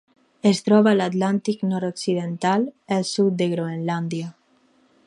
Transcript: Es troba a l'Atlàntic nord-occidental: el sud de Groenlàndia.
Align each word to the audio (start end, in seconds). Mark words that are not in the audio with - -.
Es 0.51 0.61
troba 0.69 0.89
a 0.91 0.97
l'Atlàntic 1.01 1.61
nord-occidental: 1.73 2.67
el 2.99 3.07
sud 3.13 3.39
de 3.43 3.53
Groenlàndia. 3.55 4.35